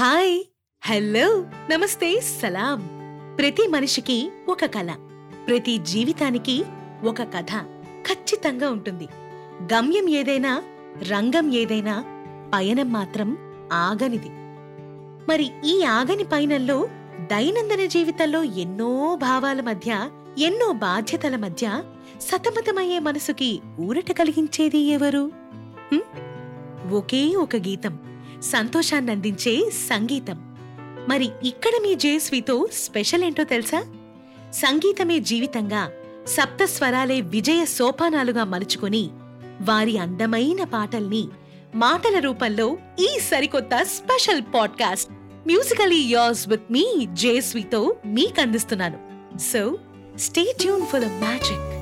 Hi 0.00 0.40
hello 0.82 1.46
నమస్తే 1.70 2.20
సలాం. 2.20 2.78
ప్రతి 3.38 3.68
మనిషికి 3.68 4.30
ఒక 4.48 4.64
కళ 4.64 4.92
ప్రతి 5.48 5.78
జీవితానికి 5.78 6.64
ఒక 7.04 7.22
కథ 7.22 7.50
ఖచ్చితంగా 8.08 8.70
ఉంటుంది. 8.70 9.08
గమ్యం 9.74 10.08
ఏదైనా 10.08 10.62
రంగం 11.08 11.54
ఏదైనా 11.54 12.04
పయనం 12.54 12.92
మాత్రం 12.92 13.36
ఆగనిది. 13.72 14.28
మరి 15.30 15.50
ఈ 15.64 15.82
ఆగని 15.82 16.24
పయనంలో 16.24 16.88
దైనందిన 17.20 17.86
జీవితంలో 17.86 18.42
ఎన్నో 18.42 19.14
భావాల 19.14 19.60
మధ్య 19.60 20.10
ఎన్నో 20.38 20.72
బాధ్యతల 20.72 21.36
మధ్య 21.36 21.82
సతమతమయ్యే 22.20 22.98
మనసుకి 22.98 23.60
ఊరట 23.80 24.12
కలిగించేది 24.12 24.78
ఎవరు? 24.78 25.32
ఒకే 26.90 27.36
ఒక 27.36 27.56
గీతం. 27.56 28.09
సంతోషాన్నందించే 28.42 29.70
సంగీతం. 29.70 30.56
మరి 31.08 31.28
ఇక్కడ 31.44 31.70
మీ 31.82 31.94
జయస్వితో 31.94 32.68
స్పెషల్ 32.72 33.24
ఏంటో 33.24 33.44
తెలుసా? 33.44 33.84
సంగీతమే 34.52 35.18
జీవితంగా 35.18 35.90
సప్త 36.26 36.64
స్వరాలే 36.64 37.20
విజయ 37.20 37.64
సోపానాలుగా 37.64 38.44
మలుచుకొని 38.44 39.10
వారి 39.60 39.98
అందమైన 39.98 40.64
పాటల్ని 40.64 41.28
మాటల 41.74 42.18
రూపంలో 42.18 42.76
ఈ 43.00 43.18
సరికొత్త 43.18 43.82
special 43.82 44.42
podcast 44.54 45.10
musically 45.46 46.00
as 46.00 46.48
with 46.48 46.72
మీ 46.72 47.06
జేస్వితో 47.12 47.96
మీకు 48.06 48.40
అందిస్తున్నాను 48.40 48.98
so 49.38 49.78
stay 50.18 50.54
tune 50.60 50.86
for 50.86 51.00
the 51.00 51.04
magic. 51.04 51.79